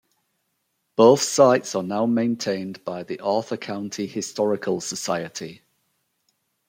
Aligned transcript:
Both 0.95 1.21
sites 1.21 1.75
are 1.75 1.83
now 1.83 2.07
maintained 2.07 2.83
by 2.83 3.03
the 3.03 3.19
Arthur 3.19 3.55
County 3.55 4.07
Historical 4.07 4.81
Society. 4.81 5.61